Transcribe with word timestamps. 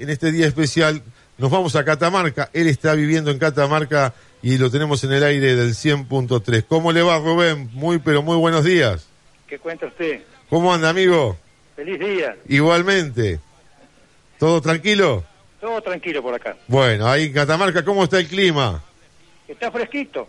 En 0.00 0.08
este 0.08 0.32
día 0.32 0.46
especial 0.46 1.02
nos 1.36 1.50
vamos 1.50 1.76
a 1.76 1.84
Catamarca. 1.84 2.48
Él 2.54 2.68
está 2.68 2.94
viviendo 2.94 3.30
en 3.30 3.38
Catamarca 3.38 4.14
y 4.42 4.56
lo 4.56 4.70
tenemos 4.70 5.04
en 5.04 5.12
el 5.12 5.22
aire 5.22 5.54
del 5.54 5.74
100.3. 5.74 6.64
¿Cómo 6.66 6.90
le 6.90 7.02
va, 7.02 7.18
Rubén? 7.18 7.68
Muy, 7.74 7.98
pero 7.98 8.22
muy 8.22 8.38
buenos 8.38 8.64
días. 8.64 9.06
¿Qué 9.46 9.58
cuenta 9.58 9.86
usted? 9.86 10.22
¿Cómo 10.48 10.72
anda, 10.72 10.88
amigo? 10.88 11.36
Feliz 11.76 12.00
día. 12.00 12.34
Igualmente. 12.48 13.40
¿Todo 14.38 14.62
tranquilo? 14.62 15.22
Todo 15.60 15.82
tranquilo 15.82 16.22
por 16.22 16.34
acá. 16.34 16.56
Bueno, 16.66 17.06
ahí 17.06 17.24
en 17.26 17.32
Catamarca, 17.34 17.84
¿cómo 17.84 18.04
está 18.04 18.18
el 18.18 18.26
clima? 18.26 18.82
Está 19.46 19.70
fresquito. 19.70 20.26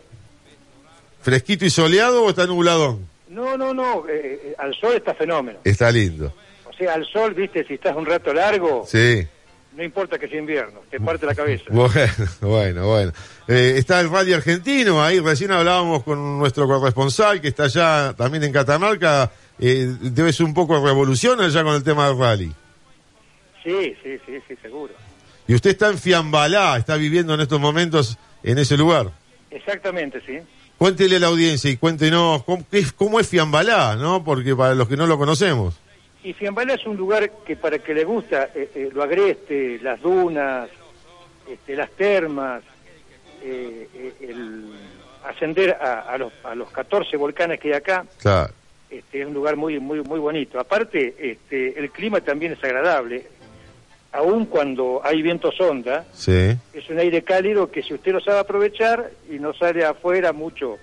¿Fresquito 1.21 1.63
y 1.63 1.69
soleado 1.69 2.25
o 2.25 2.29
está 2.29 2.45
nubladón? 2.45 3.07
No, 3.29 3.55
no, 3.57 3.73
no. 3.73 4.05
eh, 4.09 4.41
eh, 4.43 4.55
al 4.57 4.75
sol 4.75 4.95
está 4.97 5.13
fenómeno. 5.13 5.59
Está 5.63 5.89
lindo. 5.91 6.33
O 6.69 6.73
sea, 6.73 6.95
al 6.95 7.05
sol, 7.05 7.33
viste, 7.33 7.65
si 7.65 7.75
estás 7.75 7.95
un 7.95 8.05
rato 8.05 8.33
largo, 8.33 8.85
Sí. 8.85 9.25
No 9.81 9.85
importa 9.85 10.19
que 10.19 10.27
sea 10.27 10.37
invierno, 10.37 10.81
te 10.91 10.99
parte 10.99 11.25
la 11.25 11.33
cabeza. 11.33 11.63
Bueno, 11.71 11.91
bueno, 12.39 12.87
bueno. 12.87 13.11
Eh, 13.47 13.73
está 13.77 13.99
el 13.99 14.11
rally 14.11 14.31
argentino, 14.31 15.03
ahí 15.03 15.19
recién 15.19 15.51
hablábamos 15.51 16.03
con 16.03 16.37
nuestro 16.37 16.67
corresponsal 16.67 17.41
que 17.41 17.47
está 17.47 17.63
allá 17.63 18.13
también 18.13 18.43
en 18.43 18.53
Catamarca. 18.53 19.31
Eh, 19.57 19.91
debe 20.01 20.33
ser 20.33 20.45
un 20.45 20.53
poco 20.53 20.85
revolución 20.85 21.41
allá 21.41 21.63
con 21.63 21.73
el 21.73 21.83
tema 21.83 22.07
del 22.07 22.19
rally. 22.19 22.53
Sí, 23.63 23.95
sí, 24.03 24.19
sí, 24.23 24.33
sí, 24.47 24.55
seguro. 24.61 24.93
Y 25.47 25.55
usted 25.55 25.71
está 25.71 25.89
en 25.89 25.97
Fiambalá, 25.97 26.77
está 26.77 26.95
viviendo 26.95 27.33
en 27.33 27.41
estos 27.41 27.59
momentos 27.59 28.19
en 28.43 28.59
ese 28.59 28.77
lugar. 28.77 29.09
Exactamente, 29.49 30.21
sí. 30.27 30.37
Cuéntele 30.77 31.15
a 31.15 31.19
la 31.21 31.27
audiencia 31.27 31.71
y 31.71 31.77
cuéntenos 31.77 32.43
cómo, 32.43 32.63
cómo 32.95 33.19
es 33.19 33.27
Fiambalá, 33.27 33.95
¿no? 33.95 34.23
Porque 34.23 34.55
para 34.55 34.75
los 34.75 34.87
que 34.87 34.95
no 34.95 35.07
lo 35.07 35.17
conocemos. 35.17 35.73
Y 36.23 36.33
Fiambala 36.33 36.75
es 36.75 36.85
un 36.85 36.97
lugar 36.97 37.29
que 37.45 37.55
para 37.55 37.79
que 37.79 37.93
le 37.93 38.03
gusta 38.03 38.49
eh, 38.53 38.69
eh, 38.75 38.89
lo 38.93 39.01
agreste, 39.01 39.79
las 39.81 39.99
dunas, 40.01 40.69
este, 41.49 41.75
las 41.75 41.89
termas, 41.91 42.61
eh, 43.43 43.87
el 44.21 44.71
ascender 45.25 45.71
a, 45.81 46.01
a 46.01 46.17
los, 46.17 46.31
a 46.43 46.53
los 46.55 46.69
14 46.71 47.17
volcanes 47.17 47.59
que 47.59 47.69
hay 47.69 47.73
acá, 47.75 48.05
Claro. 48.19 48.53
este, 48.89 49.21
es 49.21 49.27
un 49.27 49.33
lugar 49.33 49.55
muy 49.55 49.79
muy 49.79 50.01
muy 50.01 50.19
bonito. 50.19 50.59
Aparte, 50.59 51.15
este, 51.19 51.77
el 51.79 51.89
clima 51.91 52.21
también 52.21 52.53
es 52.53 52.63
agradable, 52.63 53.25
aun 54.11 54.45
cuando 54.45 55.01
hay 55.03 55.21
viento 55.23 55.51
sonda, 55.51 56.05
Sí. 56.13 56.55
es 56.73 56.87
un 56.89 56.99
aire 56.99 57.23
cálido 57.23 57.71
que 57.71 57.81
si 57.81 57.95
usted 57.95 58.11
lo 58.11 58.19
sabe 58.19 58.39
aprovechar 58.39 59.09
y 59.29 59.39
no 59.39 59.53
sale 59.55 59.83
afuera 59.85 60.33
mucho, 60.33 60.77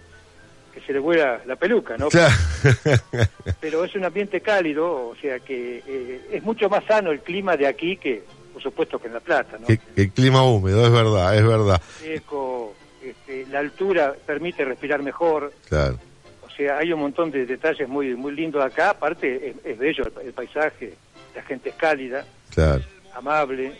que 0.78 0.86
se 0.86 0.92
le 0.92 0.98
vuela 0.98 1.40
la 1.46 1.56
peluca, 1.56 1.96
¿no? 1.96 2.08
Claro. 2.08 2.34
Pero 3.60 3.84
es 3.84 3.94
un 3.94 4.04
ambiente 4.04 4.40
cálido, 4.40 5.08
o 5.08 5.16
sea 5.16 5.38
que 5.40 5.82
eh, 5.86 6.20
es 6.32 6.42
mucho 6.42 6.68
más 6.68 6.84
sano 6.84 7.10
el 7.10 7.20
clima 7.20 7.56
de 7.56 7.66
aquí 7.66 7.96
que, 7.96 8.22
por 8.52 8.62
supuesto, 8.62 8.98
que 8.98 9.08
en 9.08 9.14
La 9.14 9.20
Plata, 9.20 9.56
¿no? 9.58 9.66
Que- 9.66 9.80
el 9.96 10.10
clima 10.12 10.42
húmedo, 10.44 10.84
es 10.86 10.92
verdad, 10.92 11.36
es 11.36 11.46
verdad. 11.46 11.80
Seco, 12.00 12.74
este, 13.02 13.46
la 13.50 13.60
altura 13.60 14.14
permite 14.26 14.64
respirar 14.64 15.02
mejor, 15.02 15.52
Claro. 15.68 15.98
o 16.46 16.50
sea, 16.50 16.78
hay 16.78 16.92
un 16.92 17.00
montón 17.00 17.30
de 17.30 17.46
detalles 17.46 17.88
muy 17.88 18.14
muy 18.14 18.32
lindos 18.34 18.64
acá, 18.64 18.90
aparte 18.90 19.48
es, 19.50 19.56
es 19.64 19.78
bello 19.78 20.04
el, 20.20 20.26
el 20.28 20.32
paisaje, 20.32 20.94
la 21.34 21.42
gente 21.42 21.70
es 21.70 21.74
cálida, 21.76 22.24
Claro. 22.54 22.82
amable, 23.14 23.72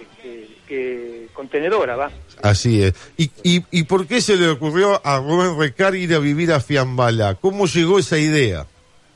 este, 0.00 0.48
que 0.66 1.26
contenedora, 1.32 1.96
va. 1.96 2.10
Así 2.42 2.82
es. 2.82 2.94
¿Y, 3.16 3.30
y, 3.42 3.64
¿Y 3.70 3.82
por 3.84 4.06
qué 4.06 4.20
se 4.20 4.36
le 4.36 4.48
ocurrió 4.48 5.00
a 5.04 5.18
Rubén 5.18 5.58
Recar 5.58 5.94
ir 5.94 6.14
a 6.14 6.18
vivir 6.18 6.52
a 6.52 6.60
Fiambala? 6.60 7.34
¿Cómo 7.34 7.66
llegó 7.66 7.98
esa 7.98 8.18
idea? 8.18 8.66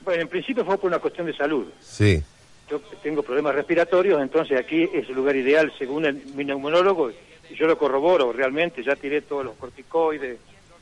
Bueno, 0.04 0.22
en 0.22 0.28
principio 0.28 0.64
fue 0.64 0.76
por 0.78 0.88
una 0.88 0.98
cuestión 0.98 1.26
de 1.26 1.34
salud. 1.34 1.66
Sí, 1.80 2.22
Yo 2.70 2.78
tengo 3.02 3.22
problemas 3.22 3.54
respiratorios, 3.54 4.20
entonces 4.20 4.58
aquí 4.58 4.88
es 4.92 5.08
el 5.08 5.14
lugar 5.14 5.36
ideal 5.36 5.72
según 5.78 6.04
el, 6.04 6.22
mi 6.34 6.44
neumonólogo, 6.44 7.10
y 7.10 7.54
yo 7.54 7.66
lo 7.66 7.78
corroboro 7.78 8.32
realmente, 8.32 8.82
ya 8.82 8.96
tiré 8.96 9.22
todos 9.22 9.44
los 9.44 9.54
corticoides, 9.56 10.38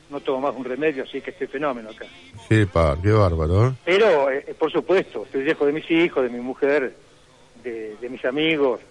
no 0.09 0.19
tomo 0.19 0.41
más 0.41 0.55
un 0.55 0.65
remedio, 0.65 1.03
así 1.03 1.21
que 1.21 1.31
estoy 1.31 1.47
fenómeno 1.47 1.89
acá. 1.89 2.05
qué, 2.49 2.67
par, 2.67 2.97
qué 3.01 3.11
bárbaro. 3.11 3.67
¿eh? 3.69 3.71
Pero, 3.85 4.29
eh, 4.29 4.53
por 4.59 4.71
supuesto, 4.71 5.23
estoy 5.25 5.43
lejos 5.43 5.65
de 5.67 5.73
mis 5.73 5.89
hijos, 5.89 6.23
de 6.23 6.29
mi 6.29 6.39
mujer, 6.39 6.93
de, 7.63 7.95
de 8.01 8.09
mis 8.09 8.23
amigos, 8.25 8.81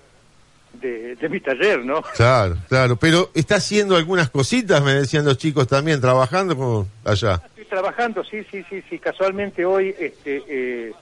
de, 0.81 1.16
de 1.16 1.28
mi 1.28 1.41
taller, 1.41 1.84
¿no? 1.84 2.03
Claro, 2.16 2.56
claro. 2.69 2.97
Pero 2.97 3.31
está 3.34 3.56
haciendo 3.56 3.97
algunas 3.97 4.31
cositas, 4.31 4.83
me 4.83 4.94
decían 4.94 5.25
los 5.25 5.38
chicos 5.38 5.66
también, 5.69 6.00
trabajando 6.00 6.56
como 6.56 6.88
allá. 7.05 7.41
Estoy 7.49 7.65
trabajando, 7.66 8.25
sí, 8.25 8.44
sí, 8.50 8.65
sí, 8.69 8.83
sí. 8.88 8.99
Casualmente 8.99 9.65
hoy 9.65 9.94
este, 9.99 10.43
eh, 10.49 10.93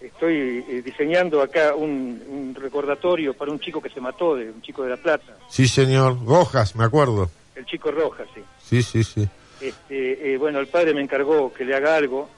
estoy 0.00 0.64
eh, 0.68 0.82
diseñando 0.84 1.42
acá 1.42 1.74
un, 1.74 2.22
un 2.28 2.54
recordatorio 2.54 3.34
para 3.34 3.50
un 3.50 3.60
chico 3.60 3.80
que 3.82 3.90
se 3.90 4.00
mató, 4.00 4.34
de 4.36 4.50
un 4.50 4.62
chico 4.62 4.82
de 4.84 4.90
La 4.90 4.96
Plata, 4.96 5.36
Sí, 5.50 5.66
señor. 5.68 6.16
Rojas, 6.24 6.74
me 6.76 6.84
acuerdo. 6.84 7.30
el 7.56 7.64
chico 7.66 7.90
Rojas, 7.90 8.26
sí. 8.34 8.40
Sí, 8.62 8.82
sí, 8.82 9.04
sí. 9.04 9.28
Este, 9.60 10.32
eh, 10.34 10.36
bueno, 10.38 10.60
el 10.60 10.68
padre 10.68 10.94
me 10.94 11.02
encargó 11.02 11.52
que 11.52 11.64
le 11.64 11.74
haga 11.74 11.96
algo 11.96 12.28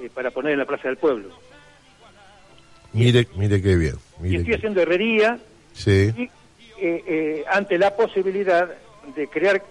eh, 0.00 0.08
para 0.14 0.30
poner 0.30 0.52
en 0.52 0.60
la 0.60 0.64
Plaza 0.66 0.86
del 0.88 0.96
Pueblo. 0.96 1.28
Mire, 2.92 3.26
mire 3.36 3.60
qué 3.60 3.74
bien. 3.74 3.96
Y 4.22 4.36
estoy 4.36 4.44
qué- 4.44 4.54
haciendo 4.56 4.80
herrería 4.80 5.38
Sí, 5.74 6.12
y 6.16 6.22
eh, 6.22 6.30
eh, 7.06 7.44
ante 7.50 7.76
la 7.76 7.94
posibilidad 7.94 8.68
de 9.14 9.28
crear 9.28 9.62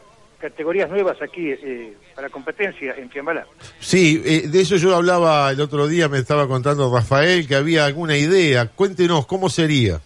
categorías 0.44 0.90
nuevas 0.90 1.22
aquí 1.22 1.52
eh, 1.52 1.94
para 2.14 2.30
competencia 2.30 2.94
en 2.98 3.10
Fiambalá. 3.10 3.48
sí 3.80 4.22
eh, 4.26 4.48
de 4.50 4.60
eso 4.62 4.76
yo 4.76 4.94
hablaba 4.94 5.50
el 5.52 5.62
otro 5.62 5.88
día, 5.88 6.10
me 6.10 6.18
estaba 6.18 6.50
contando 6.50 6.94
Rafael 6.94 7.48
que 7.48 7.56
había 7.56 7.86
alguna 7.86 8.18
idea. 8.18 8.68
Cuéntenos, 8.68 9.26
¿cómo 9.26 9.50
sería? 9.50 10.02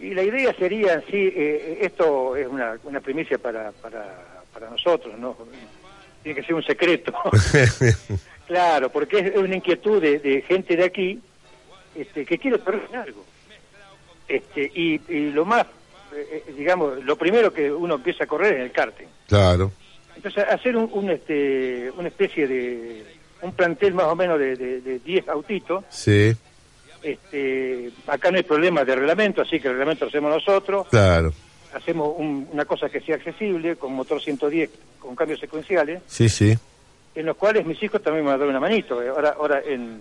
Y 0.00 0.12
la 0.12 0.24
idea 0.24 0.52
sería, 0.58 1.00
sí, 1.08 1.32
eh, 1.34 1.78
esto 1.82 2.34
es 2.34 2.48
una, 2.48 2.76
una 2.82 3.00
primicia 3.00 3.38
para, 3.38 3.70
para, 3.70 4.42
para 4.52 4.68
nosotros, 4.70 5.16
¿no? 5.18 5.36
Tiene 6.24 6.40
que 6.40 6.44
ser 6.44 6.56
un 6.56 6.64
secreto. 6.64 7.14
claro, 8.48 8.90
porque 8.90 9.18
es 9.20 9.36
una 9.36 9.54
inquietud 9.54 10.02
de, 10.02 10.18
de 10.18 10.42
gente 10.42 10.74
de 10.74 10.84
aquí 10.84 11.20
este, 11.94 12.26
que 12.26 12.38
quiere 12.38 12.58
perder 12.58 12.96
algo. 12.96 13.24
Este, 14.28 14.70
y, 14.74 15.00
y 15.08 15.30
lo 15.30 15.44
más, 15.44 15.66
eh, 16.14 16.42
eh, 16.48 16.52
digamos, 16.56 17.02
lo 17.04 17.16
primero 17.16 17.52
que 17.52 17.70
uno 17.72 17.94
empieza 17.96 18.24
a 18.24 18.26
correr 18.26 18.54
es 18.54 18.60
el 18.60 18.72
karting. 18.72 19.06
claro. 19.28 19.72
Entonces, 20.16 20.44
hacer 20.48 20.74
un, 20.78 20.88
un, 20.92 21.10
este, 21.10 21.90
una 21.96 22.08
especie 22.08 22.48
de, 22.48 23.04
un 23.42 23.52
plantel 23.52 23.92
más 23.92 24.06
o 24.06 24.16
menos 24.16 24.38
de 24.38 24.56
de- 24.56 24.80
de 24.80 24.98
10 25.00 25.28
autitos, 25.28 25.84
Sí, 25.90 26.32
este, 27.02 27.90
acá 28.06 28.30
no 28.30 28.38
hay 28.38 28.42
problema 28.42 28.82
de 28.84 28.96
reglamento, 28.96 29.42
así 29.42 29.60
que 29.60 29.68
el 29.68 29.74
reglamento 29.74 30.06
lo 30.06 30.08
hacemos 30.08 30.30
nosotros, 30.30 30.86
claro. 30.88 31.32
hacemos 31.74 32.14
un- 32.16 32.48
una 32.50 32.64
cosa 32.64 32.88
que 32.88 33.00
sea 33.02 33.16
accesible, 33.16 33.76
con 33.76 33.92
motor 33.92 34.20
110, 34.22 34.70
con 34.98 35.14
cambios 35.14 35.38
secuenciales, 35.38 36.00
Sí, 36.06 36.28
sí. 36.30 36.56
en 37.14 37.26
los 37.26 37.36
cuales 37.36 37.66
mis 37.66 37.80
hijos 37.82 38.02
también 38.02 38.24
me 38.24 38.30
van 38.30 38.36
a 38.36 38.38
dar 38.40 38.48
una 38.48 38.60
manito. 38.60 39.02
Eh, 39.02 39.08
Ahora, 39.10 39.36
ahora 39.38 39.60
en, 39.66 40.00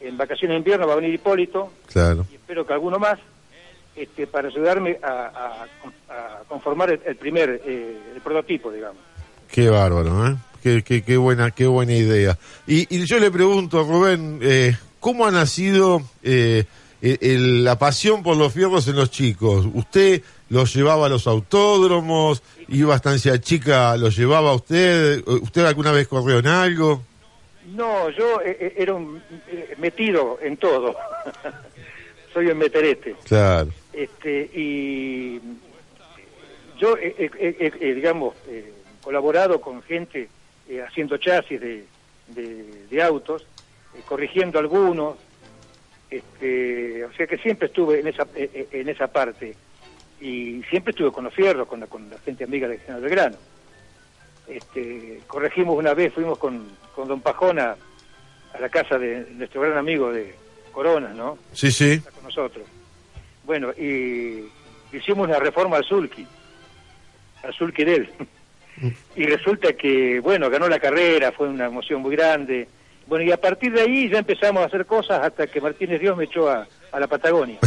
en 0.00 0.16
vacaciones 0.16 0.54
de 0.54 0.58
invierno 0.58 0.86
va 0.86 0.94
a 0.94 0.96
venir 0.96 1.12
Hipólito, 1.14 1.70
Claro. 1.92 2.26
y 2.32 2.36
espero 2.36 2.66
que 2.66 2.72
alguno 2.72 2.98
más, 2.98 3.18
este, 3.96 4.26
para 4.26 4.48
ayudarme 4.48 4.98
a, 5.02 5.08
a- 5.08 5.66
a 6.14 6.42
conformar 6.48 6.90
el, 6.90 7.00
el 7.04 7.16
primer, 7.16 7.60
eh, 7.64 7.96
el 8.14 8.20
prototipo, 8.20 8.70
digamos. 8.72 8.98
Qué 9.50 9.68
bárbaro, 9.70 10.26
¿eh? 10.28 10.36
Qué, 10.62 10.82
qué, 10.82 11.02
qué 11.02 11.16
buena, 11.16 11.50
qué 11.50 11.66
buena 11.66 11.92
idea. 11.92 12.38
Y, 12.66 12.86
y 12.94 13.04
yo 13.04 13.18
le 13.18 13.30
pregunto, 13.30 13.82
Rubén, 13.84 14.38
eh, 14.42 14.76
¿cómo 15.00 15.26
ha 15.26 15.30
nacido 15.30 16.02
eh, 16.22 16.64
el- 17.02 17.18
el- 17.20 17.64
la 17.64 17.78
pasión 17.78 18.22
por 18.22 18.36
los 18.36 18.52
fierros 18.52 18.88
en 18.88 18.96
los 18.96 19.10
chicos? 19.10 19.66
¿Usted 19.74 20.22
los 20.48 20.74
llevaba 20.74 21.06
a 21.06 21.08
los 21.10 21.26
autódromos? 21.26 22.42
¿Iba 22.68 22.94
a 22.94 22.96
estancia 22.96 23.38
chica? 23.40 23.96
¿Los 23.98 24.16
llevaba 24.16 24.50
a 24.50 24.54
usted? 24.54 25.22
¿Usted 25.26 25.66
alguna 25.66 25.92
vez 25.92 26.08
corrió 26.08 26.38
en 26.38 26.46
algo? 26.46 27.02
No, 27.74 28.08
yo 28.10 28.40
eh, 28.40 28.56
eh, 28.60 28.74
era 28.78 28.94
un 28.94 29.22
eh, 29.48 29.74
metido 29.78 30.38
en 30.42 30.56
todo. 30.56 30.94
Soy 32.32 32.46
un 32.46 32.58
meterete. 32.58 33.14
Claro, 33.24 33.68
Este, 33.94 34.50
y 34.54 35.40
yo, 36.78 36.96
eh, 36.96 37.14
eh, 37.18 37.94
digamos, 37.94 38.34
colaborado 39.02 39.60
con 39.60 39.82
gente 39.82 40.28
eh, 40.68 40.82
haciendo 40.82 41.16
chasis 41.18 41.60
de, 41.60 41.84
de- 42.28 42.86
de 42.90 43.02
autos, 43.02 43.42
eh, 43.94 44.00
corrigiendo 44.06 44.58
algunos, 44.58 45.16
este, 46.10 47.04
o 47.04 47.12
sea 47.12 47.26
que 47.26 47.38
siempre 47.38 47.66
estuve 47.68 48.00
en 48.00 48.08
esa, 48.08 48.26
eh, 48.34 48.68
en 48.72 48.88
esa 48.88 49.06
parte. 49.08 49.54
y 50.20 50.62
siempre 50.70 50.92
estuve 50.92 51.12
con 51.12 51.24
los 51.24 51.34
fierros, 51.34 51.68
con 51.68 51.80
la, 51.80 51.86
con 51.86 52.08
la 52.08 52.18
gente 52.18 52.44
amiga 52.44 52.66
de 52.66 52.78
General 52.78 53.02
Belgrano. 53.02 53.36
Este, 54.48 55.20
corregimos 55.26 55.76
una 55.76 55.92
vez, 55.94 56.12
fuimos 56.14 56.38
con, 56.38 56.66
con 56.94 57.08
Don 57.08 57.20
Pajona 57.20 57.76
a 58.54 58.58
la 58.60 58.68
casa 58.68 58.98
de 58.98 59.26
nuestro 59.32 59.60
gran 59.62 59.76
amigo 59.76 60.12
de 60.12 60.34
Corona, 60.72 61.08
¿no? 61.14 61.38
Sí, 61.52 61.70
sí. 61.70 61.92
Está 61.92 62.10
con 62.10 62.24
nosotros. 62.24 62.64
Bueno, 63.44 63.72
y 63.72 64.44
hicimos 64.92 65.28
una 65.28 65.38
reforma 65.38 65.76
al 65.76 65.84
Sulky, 65.84 66.26
al 67.42 67.54
Sulky 67.54 67.84
de 67.84 67.94
él. 67.94 68.10
y 69.16 69.24
resulta 69.26 69.72
que, 69.74 70.20
bueno, 70.20 70.50
ganó 70.50 70.68
la 70.68 70.78
carrera, 70.78 71.32
fue 71.32 71.48
una 71.48 71.66
emoción 71.66 72.00
muy 72.02 72.16
grande. 72.16 72.68
Bueno, 73.06 73.24
y 73.24 73.32
a 73.32 73.40
partir 73.40 73.72
de 73.72 73.82
ahí 73.82 74.08
ya 74.08 74.18
empezamos 74.18 74.62
a 74.62 74.66
hacer 74.66 74.86
cosas 74.86 75.20
hasta 75.22 75.46
que 75.46 75.60
Martínez 75.60 76.00
Dios 76.00 76.16
me 76.16 76.24
echó 76.24 76.48
a, 76.48 76.66
a 76.90 77.00
la 77.00 77.06
Patagonia. 77.06 77.58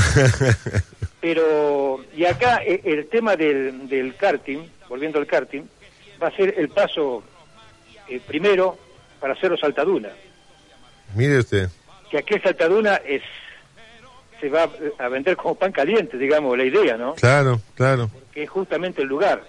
Pero, 1.21 2.03
y 2.15 2.25
acá 2.25 2.61
eh, 2.63 2.81
el 2.83 3.07
tema 3.07 3.35
del, 3.35 3.87
del 3.87 4.15
karting, 4.15 4.59
volviendo 4.89 5.19
al 5.19 5.27
karting, 5.27 5.63
va 6.21 6.27
a 6.27 6.35
ser 6.35 6.55
el 6.57 6.69
paso 6.69 7.23
eh, 8.07 8.19
primero 8.25 8.77
para 9.19 9.33
hacerlo 9.33 9.57
saltaduna. 9.57 10.09
Mire 11.15 11.39
usted. 11.39 11.69
Que 12.09 12.19
aquí 12.19 12.35
el 12.35 12.43
saltaduna 12.43 12.95
es 13.05 13.21
se 14.39 14.49
va 14.49 14.69
a 14.99 15.07
vender 15.09 15.35
como 15.35 15.55
pan 15.55 15.71
caliente, 15.71 16.17
digamos, 16.17 16.57
la 16.57 16.63
idea, 16.65 16.97
¿no? 16.97 17.15
Claro, 17.15 17.59
claro, 17.75 18.09
Que 18.33 18.43
es 18.43 18.49
justamente 18.49 19.01
el 19.01 19.07
lugar. 19.07 19.43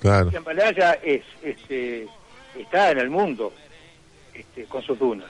claro. 0.00 0.30
Chambalaya 0.30 0.94
es, 1.02 1.22
este, 1.42 2.06
está 2.58 2.90
en 2.90 2.98
el 2.98 3.10
mundo 3.10 3.52
este, 4.34 4.64
con 4.64 4.82
sus 4.82 4.98
dunas. 4.98 5.28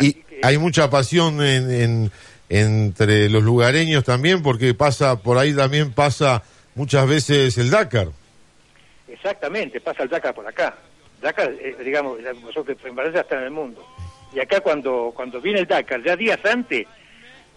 Y 0.00 0.14
que- 0.14 0.40
hay 0.42 0.56
mucha 0.58 0.88
pasión 0.88 1.42
en, 1.42 1.70
en- 1.70 2.12
entre 2.48 3.28
los 3.28 3.42
lugareños 3.42 4.04
también, 4.04 4.42
porque 4.42 4.74
pasa, 4.74 5.16
por 5.20 5.38
ahí 5.38 5.54
también 5.54 5.92
pasa 5.92 6.42
muchas 6.74 7.06
veces 7.08 7.56
el 7.58 7.70
Dakar. 7.70 8.08
Exactamente, 9.08 9.80
pasa 9.80 10.02
el 10.02 10.08
Dakar 10.08 10.34
por 10.34 10.46
acá. 10.46 10.74
Dakar, 11.20 11.52
eh, 11.60 11.76
digamos, 11.84 12.18
nosotros 12.42 12.76
Chambalaya 12.82 13.20
está 13.20 13.38
en 13.38 13.44
el 13.44 13.50
mundo. 13.50 13.86
Y 14.34 14.40
acá 14.40 14.60
cuando 14.60 15.12
cuando 15.14 15.40
viene 15.40 15.60
el 15.60 15.66
Dakar, 15.66 16.02
ya 16.02 16.16
días 16.16 16.40
antes, 16.44 16.86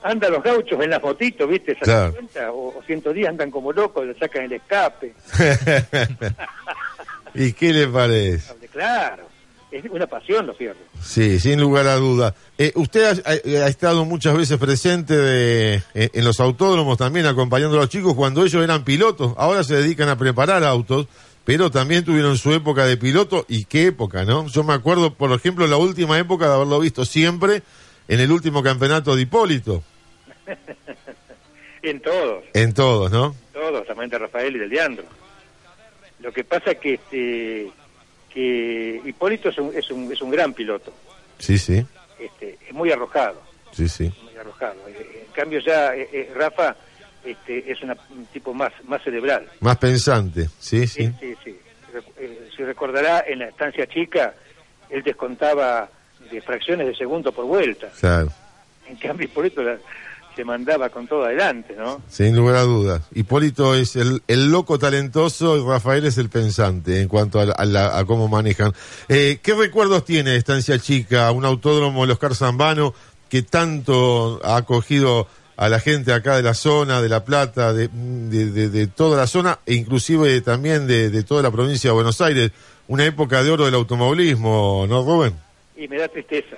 andan 0.06 0.31
los 0.31 0.44
gauchos 0.44 0.80
en 0.81 0.90
las 0.92 1.02
motitos, 1.02 1.50
¿viste? 1.50 1.74
¿Se 1.74 1.80
Claro. 1.81 2.13
cuenta? 2.13 2.52
O, 2.52 2.78
o 2.78 2.84
110 2.86 3.28
andan 3.28 3.50
como 3.52 3.72
locos, 3.74 4.06
le 4.06 4.13
sacan 4.18 4.44
el 4.44 4.54
escape. 4.54 5.13
¿Y 7.34 7.54
qué 7.54 7.74
le 7.74 7.88
parece? 7.88 8.54
Claro, 8.72 9.24
es 9.72 9.84
una 9.90 10.07
pasión 10.07 10.48
los 10.48 10.56
fierros. 10.57 10.78
Sí, 11.02 11.40
sin 11.40 11.60
lugar 11.60 11.88
a 11.88 11.96
duda. 11.96 12.34
Eh, 12.57 12.72
usted 12.75 13.04
ha, 13.25 13.30
ha- 13.30 13.66
ha 13.66 13.68
estado 13.68 14.06
muchas 14.06 14.36
veces 14.38 14.57
presente 14.57 15.16
de, 15.18 15.84
eh, 15.94 16.10
en 16.13 16.24
los 16.24 16.40
autódromos 16.40 16.98
también 16.98 17.25
acompañando 17.25 17.78
a 17.78 17.81
los 17.81 17.90
chicos 17.90 18.13
cuando 18.16 18.46
ellos 18.46 18.63
eran 18.63 18.84
pilotos. 18.86 19.34
Ahora 19.38 19.63
se 19.63 19.75
dedican 19.75 20.07
a 20.10 20.18
preparar 20.18 20.63
autos, 20.63 21.07
pero 21.44 21.69
también 21.72 22.06
tuvieron 22.06 22.38
su 22.38 22.54
época 22.54 22.86
de 22.86 22.96
piloto. 22.98 23.46
¿Y 23.50 23.66
qué 23.66 23.88
época, 23.88 24.24
no? 24.24 24.48
Yo 24.48 24.63
me 24.63 24.74
acuerdo, 24.74 25.13
por 25.13 25.31
ejemplo, 25.31 25.68
la 25.68 25.78
última 25.78 26.18
época 26.18 26.48
de 26.48 26.54
haberlo 26.56 26.80
visto 26.80 27.04
siempre 27.06 27.63
en 28.07 28.19
el 28.19 28.31
último 28.31 28.63
campeonato 28.63 29.16
de 29.16 29.24
Hipólito. 29.24 29.84
En 31.81 32.00
todos. 32.00 32.44
En 32.53 32.74
todos, 32.74 33.12
¿no? 33.12 33.36
todos, 33.53 33.86
también 33.86 34.09
de 34.09 34.18
Rafael 34.18 34.56
y 34.56 34.59
del 34.59 34.69
Leandro. 34.69 35.06
Lo 36.19 36.31
que 36.33 36.44
pasa 36.44 36.71
es 36.71 36.77
que 36.80 36.94
este 36.95 37.71
que 38.30 39.01
Hipólito 39.06 39.50
es 39.50 39.57
un, 39.59 39.71
es 39.75 39.89
un, 39.92 40.12
es 40.12 40.21
un 40.21 40.30
gran 40.31 40.53
piloto, 40.53 40.92
Sí, 41.39 41.57
sí, 41.57 41.86
este, 42.19 42.57
es 42.68 42.74
muy 42.74 42.92
arrojado, 42.92 43.42
sí, 43.71 43.88
sí. 43.88 44.12
muy 44.24 44.36
arrojado. 44.36 44.75
Eh, 44.88 45.25
En 45.27 45.31
cambio 45.33 45.59
ya 45.59 45.95
eh, 45.95 46.09
eh, 46.12 46.31
Rafa 46.36 46.75
este, 47.24 47.71
es 47.71 47.81
una- 47.81 47.95
un 48.09 48.25
tipo 48.27 48.53
más 48.53 48.74
más 48.86 49.01
cerebral. 49.03 49.47
Más 49.59 49.77
pensante, 49.77 50.50
sí, 50.59 50.88
sí. 50.88 51.12
Sí, 51.19 51.36
sí, 51.44 51.57
eh, 52.18 52.50
si 52.56 52.63
recordará, 52.63 53.24
en 53.27 53.39
la 53.39 53.50
estancia 53.50 53.86
chica, 53.88 54.33
él 54.89 55.03
descontaba 55.03 55.88
de 56.31 56.42
fracciones 56.42 56.88
de 56.88 56.95
segundo 56.95 57.31
por 57.31 57.45
vuelta. 57.45 57.89
Claro, 58.00 58.31
En 58.88 58.95
cambio, 58.97 59.25
Hipólito 59.25 59.62
la- 59.63 59.77
se 60.36 60.44
mandaba 60.44 60.90
con 60.90 61.08
todo 61.08 61.24
adelante, 61.26 61.76
¿no? 61.78 62.02
sin 62.10 62.36
lugar 62.36 62.56
a 62.58 62.62
dudas. 62.64 63.02
Hipólito 63.14 63.74
es 63.76 63.96
el, 63.96 64.22
el 64.28 64.52
loco 64.52 64.78
talentoso 64.80 65.58
y 65.58 65.64
Rafael 65.66 66.06
es 66.06 66.18
el 66.18 66.30
pensante 66.30 67.02
en 67.02 67.08
cuanto 67.08 67.40
a, 67.40 67.46
la- 67.46 67.54
a 67.54 67.66
la- 67.66 67.98
a 67.98 68.06
cómo 68.06 68.28
manejan. 68.28 68.74
Eh, 69.08 69.40
¿Qué 69.42 69.54
recuerdos 69.54 70.04
tiene 70.06 70.36
Estancia 70.36 70.78
Chica, 70.80 71.32
un 71.32 71.46
autódromo, 71.46 72.04
el 72.04 72.12
Oscar 72.12 72.36
Zambano, 72.36 72.94
que 73.30 73.42
tanto 73.44 74.40
ha 74.44 74.58
acogido 74.58 75.28
a 75.58 75.70
la 75.70 75.80
gente 75.80 76.12
acá 76.12 76.36
de 76.36 76.44
la 76.44 76.54
zona, 76.54 77.02
de 77.02 77.08
La 77.10 77.24
Plata, 77.24 77.72
de, 77.74 77.88
de- 77.88 78.52
de- 78.52 78.70
de 78.70 78.88
toda 78.88 79.16
la 79.18 79.26
zona, 79.28 79.60
e 79.66 79.74
inclusive 79.76 80.42
también 80.42 80.86
de, 80.86 81.10
de 81.10 81.24
toda 81.24 81.42
la 81.42 81.50
provincia 81.52 81.90
de 81.90 81.94
Buenos 81.94 82.20
Aires? 82.20 82.52
Una 82.88 83.06
época 83.06 83.42
de 83.42 83.50
oro 83.52 83.66
del 83.66 83.74
automovilismo, 83.76 84.86
¿no, 84.88 85.02
Rubén? 85.04 85.34
y 85.78 85.88
me 85.88 85.98
da 85.98 86.08
tristeza. 86.08 86.56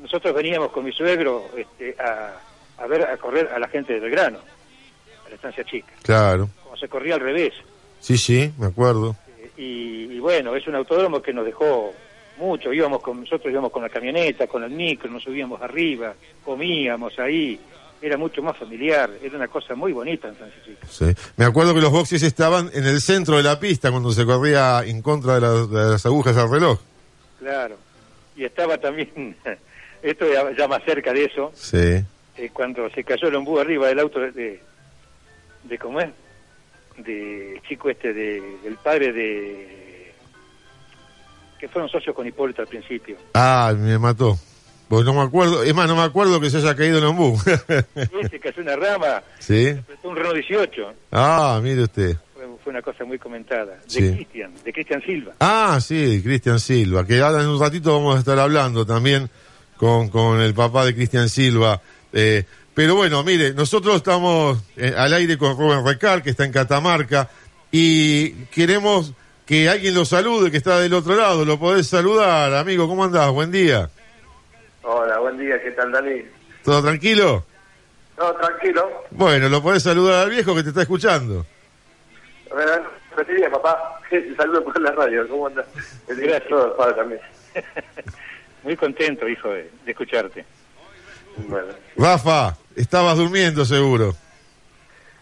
Nosotros 0.00 0.34
veníamos 0.34 0.70
con 0.72 0.84
mi 0.84 0.92
suegro 0.92 1.44
este, 1.56 1.96
a, 2.00 2.32
a 2.78 2.86
ver, 2.86 3.02
a 3.02 3.16
correr 3.16 3.48
a 3.54 3.58
la 3.58 3.68
gente 3.68 3.92
de 3.94 4.00
Belgrano, 4.00 4.38
a 5.26 5.28
la 5.28 5.34
estancia 5.34 5.64
chica, 5.64 5.92
Claro. 6.02 6.48
como 6.64 6.76
se 6.76 6.88
corría 6.88 7.14
al 7.14 7.20
revés. 7.20 7.52
Sí, 8.00 8.16
sí, 8.16 8.52
me 8.58 8.66
acuerdo. 8.66 9.16
Eh, 9.38 9.50
Y, 9.56 10.12
y 10.14 10.18
bueno, 10.20 10.54
es 10.54 10.66
un 10.68 10.74
autódromo 10.76 11.20
que 11.20 11.32
nos 11.32 11.44
dejó 11.44 11.92
mucho. 12.38 12.72
Íbamos 12.72 13.02
con, 13.02 13.20
nosotros 13.20 13.50
íbamos 13.50 13.72
con 13.72 13.82
la 13.82 13.88
camioneta, 13.88 14.46
con 14.46 14.62
el 14.62 14.70
micro, 14.70 15.10
nos 15.10 15.24
subíamos 15.24 15.60
arriba, 15.60 16.14
comíamos 16.44 17.18
ahí. 17.18 17.58
Era 18.00 18.16
mucho 18.16 18.40
más 18.42 18.56
familiar, 18.56 19.10
era 19.20 19.36
una 19.36 19.48
cosa 19.48 19.74
muy 19.74 19.90
bonita 19.92 20.28
en 20.28 20.34
Estancia 20.34 20.62
Chica. 20.64 20.86
Sí. 20.88 21.06
Me 21.36 21.44
acuerdo 21.44 21.74
que 21.74 21.80
los 21.80 21.90
boxes 21.90 22.22
estaban 22.22 22.70
en 22.72 22.86
el 22.86 23.00
centro 23.00 23.36
de 23.36 23.42
la 23.42 23.58
pista 23.58 23.90
cuando 23.90 24.12
se 24.12 24.24
corría 24.24 24.84
en 24.84 25.02
contra 25.02 25.34
de, 25.34 25.40
las- 25.40 25.68
de 25.68 25.90
las 25.90 26.06
agujas 26.06 26.36
al 26.36 26.48
reloj. 26.48 26.78
Claro. 27.40 27.76
Y 28.36 28.44
estaba 28.44 28.78
también, 28.78 29.34
esto 30.02 30.32
ya, 30.32 30.44
ya 30.56 30.68
más 30.68 30.84
cerca 30.84 31.12
de 31.12 31.24
eso, 31.24 31.50
Sí. 31.56 32.04
Eh, 32.38 32.50
cuando 32.52 32.88
se 32.90 33.04
cayó 33.04 33.28
el 33.28 33.34
ombú 33.36 33.58
arriba 33.58 33.88
del 33.88 33.98
auto 33.98 34.20
de, 34.20 34.60
de, 35.64 35.78
¿cómo 35.78 36.00
es? 36.00 36.08
De 36.98 37.60
chico 37.68 37.90
este, 37.90 38.12
de, 38.12 38.40
del 38.64 38.74
padre 38.76 39.12
de... 39.12 40.12
que 41.60 41.68
fueron 41.68 41.88
socios 41.90 42.14
con 42.14 42.26
Hipólito 42.26 42.62
al 42.62 42.68
principio. 42.68 43.16
Ah, 43.34 43.72
me 43.76 43.98
mató. 43.98 44.38
Pues 44.88 45.04
no 45.04 45.12
me 45.12 45.20
acuerdo, 45.20 45.62
es 45.62 45.74
más, 45.74 45.86
no 45.86 45.96
me 45.96 46.02
acuerdo 46.02 46.40
que 46.40 46.48
se 46.48 46.56
haya 46.58 46.74
caído 46.74 46.96
el 46.98 47.04
ombú. 47.04 47.38
Ese 48.22 48.40
cayó 48.40 48.62
una 48.62 48.74
rama, 48.74 49.22
sí. 49.38 49.68
apretó 49.68 50.08
un 50.08 50.16
Renault 50.16 50.36
18, 50.36 50.92
Ah, 51.12 51.60
mire 51.62 51.82
usted. 51.82 52.16
fue, 52.34 52.46
fue 52.64 52.70
una 52.70 52.80
cosa 52.80 53.04
muy 53.04 53.18
comentada. 53.18 53.74
De 53.74 53.80
Sí. 53.86 54.12
Cristian, 54.14 54.52
de 54.64 54.72
Cristian 54.72 55.02
Silva. 55.02 55.34
Ah, 55.40 55.78
sí, 55.82 56.22
Cristian 56.24 56.58
Silva, 56.58 57.04
que 57.06 57.20
ahora 57.20 57.42
en 57.42 57.48
un 57.48 57.60
ratito 57.60 57.92
vamos 57.92 58.16
a 58.16 58.20
estar 58.20 58.38
hablando 58.38 58.86
también 58.86 59.28
con, 59.76 60.08
con 60.08 60.40
el 60.40 60.54
papá 60.54 60.86
de 60.86 60.94
Cristian 60.94 61.28
Silva. 61.28 61.82
Eh, 62.12 62.44
pero 62.74 62.94
bueno, 62.94 63.22
mire, 63.24 63.52
nosotros 63.54 63.96
estamos 63.96 64.58
eh, 64.76 64.94
al 64.96 65.12
aire 65.12 65.36
con 65.36 65.56
Rubén 65.56 65.84
Recal, 65.84 66.22
que 66.22 66.30
está 66.30 66.44
en 66.44 66.52
Catamarca, 66.52 67.28
y 67.70 68.30
queremos 68.46 69.12
que 69.44 69.68
alguien 69.68 69.94
lo 69.94 70.04
salude, 70.04 70.50
que 70.50 70.58
está 70.58 70.78
del 70.78 70.94
otro 70.94 71.16
lado. 71.16 71.44
Lo 71.44 71.58
podés 71.58 71.86
saludar, 71.88 72.54
amigo, 72.54 72.86
¿cómo 72.86 73.04
andás? 73.04 73.30
Buen 73.30 73.50
día. 73.50 73.90
Hola, 74.82 75.18
buen 75.18 75.38
día, 75.38 75.60
¿qué 75.62 75.70
tal, 75.72 75.90
Dani? 75.90 76.22
¿Todo 76.62 76.82
tranquilo? 76.82 77.44
No, 78.18 78.32
tranquilo. 78.34 79.04
Bueno, 79.10 79.48
lo 79.48 79.62
podés 79.62 79.82
saludar 79.82 80.24
al 80.24 80.30
viejo 80.30 80.54
que 80.54 80.62
te 80.62 80.68
está 80.70 80.82
escuchando. 80.82 81.46
Bueno, 82.50 82.72
papá. 83.50 84.00
Saludos 84.36 84.64
por 84.64 84.80
la 84.80 84.92
radio, 84.92 85.28
¿cómo 85.28 85.46
andas? 85.46 85.66
Feliz 86.06 86.22
día 86.22 86.36
a 86.36 86.38
Gracias. 86.40 86.48
todos, 86.50 86.76
padre, 86.76 86.94
también. 86.94 87.20
Muy 88.62 88.76
contento, 88.76 89.28
hijo, 89.28 89.50
de, 89.50 89.70
de 89.84 89.90
escucharte. 89.90 90.44
Bueno, 91.46 91.68
Rafa, 91.96 92.56
estabas 92.76 93.16
durmiendo 93.16 93.64
seguro. 93.64 94.14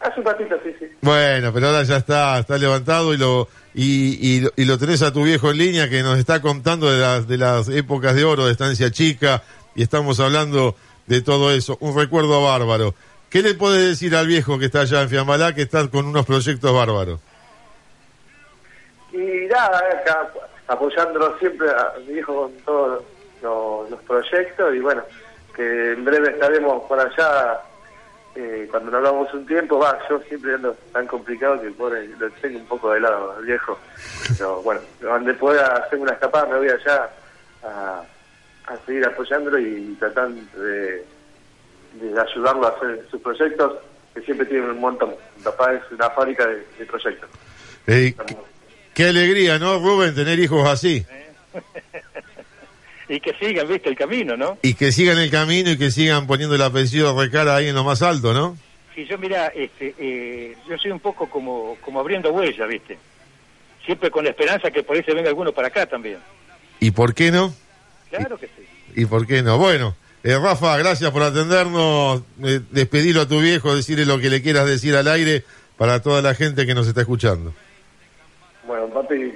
hace 0.00 0.20
un 0.20 0.26
ratito, 0.26 0.56
sí, 0.64 0.74
sí. 0.78 0.86
Bueno, 1.02 1.52
pero 1.52 1.66
ahora 1.68 1.82
ya 1.82 1.96
está, 1.96 2.38
está 2.38 2.56
levantado 2.58 3.12
y 3.14 3.18
lo 3.18 3.48
y, 3.74 4.18
y, 4.36 4.40
lo- 4.40 4.52
y 4.56 4.64
lo 4.64 4.78
tenés 4.78 5.02
a 5.02 5.12
tu 5.12 5.22
viejo 5.24 5.50
en 5.50 5.58
línea 5.58 5.90
que 5.90 6.02
nos 6.02 6.18
está 6.18 6.40
contando 6.40 6.90
de 6.90 6.98
las 6.98 7.28
de 7.28 7.36
las 7.36 7.68
épocas 7.68 8.14
de 8.14 8.24
oro 8.24 8.46
de 8.46 8.52
estancia 8.52 8.90
chica 8.90 9.42
y 9.74 9.82
estamos 9.82 10.18
hablando 10.20 10.74
de 11.06 11.20
todo 11.20 11.50
eso, 11.52 11.76
un 11.80 11.96
recuerdo 11.96 12.42
bárbaro. 12.42 12.94
¿Qué 13.30 13.42
le 13.42 13.54
puede 13.54 13.88
decir 13.88 14.14
al 14.16 14.26
viejo 14.26 14.58
que 14.58 14.66
está 14.66 14.80
allá 14.82 15.02
en 15.02 15.08
Fiambalá 15.10 15.54
que 15.54 15.62
está 15.62 15.86
con 15.88 16.06
unos 16.06 16.24
proyectos 16.24 16.72
bárbaros? 16.72 17.20
Y 19.12 19.46
nada, 19.48 19.78
acá 20.00 20.28
apoyándolo 20.68 21.38
siempre 21.38 21.68
a 21.70 21.94
mi 22.08 22.18
hijo 22.18 22.34
con 22.42 22.52
todos 22.64 23.02
los, 23.42 23.90
los 23.90 24.00
proyectos 24.02 24.74
y 24.74 24.78
bueno, 24.80 25.02
que 25.56 25.92
en 25.92 26.04
breve 26.04 26.30
estaremos 26.30 26.82
por 26.84 27.00
allá 27.00 27.60
eh, 28.34 28.68
cuando 28.70 28.90
nos 28.90 28.98
hablamos 28.98 29.32
un 29.32 29.46
tiempo, 29.46 29.78
va, 29.78 29.98
yo 30.10 30.20
siempre 30.28 30.54
ando 30.54 30.74
tan 30.92 31.06
complicado 31.06 31.58
que 31.58 31.68
el 31.68 31.72
pobre 31.72 32.06
lo 32.18 32.30
tengo 32.32 32.58
un 32.58 32.66
poco 32.66 32.92
de 32.92 33.00
lado 33.00 33.34
viejo. 33.40 33.78
Pero 34.36 34.60
bueno, 34.62 34.82
donde 35.00 35.32
pueda 35.32 35.66
hacer 35.76 35.98
una 35.98 36.12
escapada 36.12 36.44
me 36.46 36.58
voy 36.58 36.68
allá 36.68 37.10
a, 37.62 38.02
a 38.66 38.76
seguir 38.84 39.06
apoyándolo 39.06 39.58
y 39.58 39.96
tratando 39.98 40.42
de, 40.60 41.06
de 41.94 42.20
ayudarlo 42.20 42.66
a 42.66 42.76
hacer 42.76 43.06
sus 43.10 43.22
proyectos 43.22 43.78
que 44.14 44.20
siempre 44.20 44.46
tienen 44.46 44.68
un 44.70 44.80
montón. 44.80 45.14
Mi 45.38 45.42
papá 45.42 45.72
es 45.72 45.82
una 45.90 46.10
fábrica 46.10 46.46
de, 46.46 46.66
de 46.78 46.84
proyectos. 46.84 47.30
Eh, 47.86 48.14
qué, 48.26 48.36
qué 48.92 49.04
alegría, 49.08 49.58
¿no, 49.58 49.78
Rubén, 49.78 50.14
tener 50.14 50.38
hijos 50.38 50.68
así? 50.68 51.06
y 53.08 53.20
que 53.20 53.34
sigan, 53.34 53.68
viste, 53.68 53.88
el 53.88 53.96
camino, 53.96 54.36
¿no? 54.36 54.58
Y 54.62 54.74
que 54.74 54.92
sigan 54.92 55.18
el 55.18 55.30
camino 55.30 55.70
y 55.70 55.78
que 55.78 55.90
sigan 55.90 56.26
poniendo 56.26 56.54
el 56.54 56.62
apellido 56.62 57.18
Recara 57.18 57.56
ahí 57.56 57.68
en 57.68 57.74
lo 57.74 57.84
más 57.84 58.02
alto, 58.02 58.32
¿no? 58.32 58.56
Sí, 58.94 59.04
yo 59.04 59.18
mira, 59.18 59.48
este, 59.48 59.94
eh, 59.98 60.56
yo 60.68 60.76
soy 60.78 60.90
un 60.90 61.00
poco 61.00 61.28
como, 61.28 61.76
como 61.82 62.00
abriendo 62.00 62.32
huella, 62.32 62.66
viste. 62.66 62.98
Siempre 63.84 64.10
con 64.10 64.24
la 64.24 64.30
esperanza 64.30 64.70
que 64.70 64.82
por 64.82 64.96
ahí 64.96 65.02
se 65.04 65.14
venga 65.14 65.28
alguno 65.28 65.52
para 65.52 65.68
acá 65.68 65.86
también. 65.86 66.18
¿Y 66.80 66.90
por 66.90 67.14
qué 67.14 67.30
no? 67.30 67.54
Claro 68.10 68.38
que 68.38 68.46
sí. 68.46 68.66
¿Y 68.96 69.04
por 69.04 69.26
qué 69.26 69.42
no? 69.42 69.58
Bueno, 69.58 69.94
eh, 70.24 70.36
Rafa, 70.38 70.76
gracias 70.78 71.10
por 71.10 71.22
atendernos. 71.22 72.22
Eh, 72.42 72.60
despedirlo 72.70 73.22
a 73.22 73.28
tu 73.28 73.40
viejo, 73.40 73.76
decirle 73.76 74.06
lo 74.06 74.18
que 74.18 74.30
le 74.30 74.42
quieras 74.42 74.66
decir 74.66 74.96
al 74.96 75.06
aire 75.06 75.44
para 75.76 76.02
toda 76.02 76.22
la 76.22 76.34
gente 76.34 76.66
que 76.66 76.74
nos 76.74 76.88
está 76.88 77.02
escuchando. 77.02 77.54
Bueno, 78.66 78.88
papi, 78.88 79.34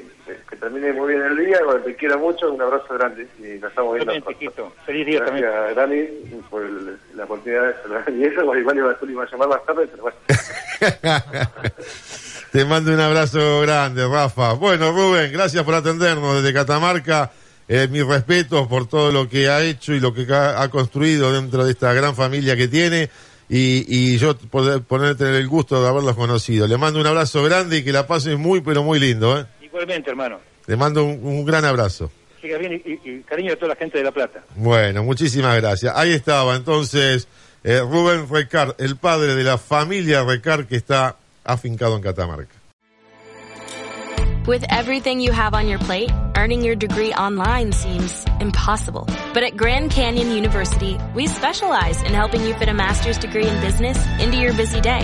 termine 0.61 0.93
muy 0.93 1.15
bien 1.15 1.23
el 1.27 1.37
día, 1.47 1.59
bueno, 1.65 1.81
te 1.81 1.97
quiero 1.97 2.19
mucho, 2.19 2.53
un 2.53 2.61
abrazo 2.63 2.95
grande 2.95 3.27
y 3.39 3.59
nos 3.59 3.71
estamos 3.71 3.95
viendo. 3.95 4.15
Igualmente, 4.15 4.35
Quito. 4.47 4.73
Feliz 4.87 5.07
día 5.07 5.25
también. 5.25 5.47
Gracias, 5.47 5.77
Dani, 5.77 6.03
por 6.51 6.63
el- 6.63 6.97
la 7.17 7.25
oportunidad 7.25 7.67
de 7.69 7.75
saludar. 7.83 8.05
Y 8.13 8.25
eso, 8.25 8.55
igual 8.55 8.77
iba, 8.77 8.95
tú 8.99 9.07
le 9.07 9.13
ibas 9.13 9.29
a 9.29 9.33
llamar 9.33 9.49
más 9.49 9.65
tarde, 9.67 9.89
pero 9.89 10.03
bueno. 10.03 10.17
Te 12.53 12.65
mando 12.65 12.93
un 12.93 13.01
abrazo 13.01 13.61
grande, 13.61 14.07
Rafa. 14.09 14.55
Bueno, 14.55 14.91
Rubén, 14.93 15.33
gracias 15.33 15.63
por 15.65 15.75
atendernos 15.75 16.43
desde 16.43 16.53
Catamarca. 16.53 17.31
Eh, 17.69 17.87
mis 17.89 18.05
respetos 18.05 18.67
por 18.67 18.89
todo 18.89 19.13
lo 19.13 19.29
que 19.29 19.49
ha 19.49 19.63
hecho 19.63 19.93
y 19.93 20.01
lo 20.01 20.13
que 20.13 20.27
ha, 20.33 20.61
ha 20.61 20.69
construido 20.69 21.33
dentro 21.33 21.65
de 21.65 21.71
esta 21.71 21.93
gran 21.93 22.17
familia 22.17 22.57
que 22.57 22.67
tiene. 22.67 23.09
Y, 23.49 23.85
y 23.87 24.19
yo 24.19 24.37
poder 24.37 24.83
ponerte 24.83 25.25
el 25.39 25.47
gusto 25.47 25.81
de 25.81 25.89
haberlos 25.89 26.17
conocido. 26.17 26.67
Le 26.67 26.77
mando 26.77 27.01
un 27.01 27.07
abrazo 27.07 27.43
grande 27.45 27.79
y 27.79 27.85
que 27.85 27.93
la 27.93 28.07
pases 28.09 28.37
muy, 28.37 28.61
pero 28.61 28.83
muy 28.83 28.99
lindo. 28.99 29.39
¿eh? 29.39 29.47
Igualmente, 29.61 30.11
hermano. 30.11 30.41
Le 30.71 30.77
mando 30.77 31.03
un, 31.05 31.19
un 31.25 31.45
gran 31.45 31.65
abrazo. 31.65 32.13
Siga 32.41 32.57
bien 32.59 32.73
y, 32.75 32.77
y- 32.89 33.01
y 33.05 33.21
cariño 33.23 33.53
a 33.55 33.57
toda 33.57 33.71
la 33.71 33.75
gente 33.77 33.99
de 33.99 34.05
La 34.05 34.13
Plata. 34.13 34.41
Bueno, 34.55 35.03
muchísimas 35.03 35.57
gracias. 35.61 35.93
Ahí 35.97 36.13
estaba 36.13 36.55
entonces 36.55 37.27
eh, 37.65 37.81
Rubén 37.81 38.29
Recar, 38.31 38.77
el 38.79 38.95
padre 38.97 39.35
de 39.35 39.43
la 39.43 39.59
familia 39.59 40.23
Recar 40.23 40.67
que 40.69 40.77
está 40.77 41.17
afincado 41.45 41.97
en 41.97 42.03
Catamarca. 42.03 42.55
With 44.47 44.65
everything 44.71 45.19
you 45.21 45.33
have 45.33 45.55
on 45.55 45.67
your 45.69 45.81
plate, 45.81 46.11
earning 46.37 46.63
your 46.65 46.77
degree 46.77 47.13
online 47.15 47.73
seems 47.73 48.25
impossible. 48.41 49.07
But 49.35 49.43
at 49.43 49.57
Grand 49.57 49.91
Canyon 49.91 50.31
University, 50.31 50.97
we 51.17 51.27
specialize 51.27 52.01
in 52.03 52.15
helping 52.15 52.43
you 52.47 52.55
fit 52.55 52.69
a 52.69 52.75
master's 52.75 53.19
degree 53.19 53.47
in 53.47 53.61
business 53.61 53.99
into 54.21 54.39
your 54.39 54.53
busy 54.55 54.81
day. 54.81 55.03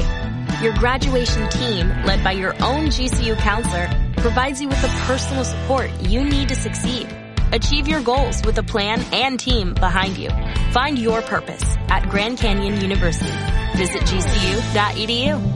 Your 0.63 0.75
graduation 0.75 1.49
team, 1.51 1.89
led 2.07 2.25
by 2.25 2.33
your 2.33 2.55
own 2.63 2.87
GCU 2.87 3.37
counselor, 3.39 3.89
provides 4.27 4.61
you 4.61 4.67
with 4.67 4.83
the 4.83 4.89
personal 5.07 5.45
support 5.45 5.89
you 6.01 6.25
need 6.25 6.49
to 6.49 6.57
succeed. 6.57 7.07
Achieve 7.53 7.87
your 7.87 8.03
goals 8.03 8.45
with 8.45 8.59
a 8.59 8.63
plan 8.65 9.01
and 9.13 9.39
team 9.39 9.73
behind 9.73 10.19
you. 10.19 10.31
Find 10.73 10.99
your 10.99 11.23
purpose 11.23 11.63
at 11.89 12.09
Grand 12.09 12.37
Canyon 12.37 12.81
University. 12.81 13.31
Visit 13.77 14.03
gcu.edu. 14.03 15.56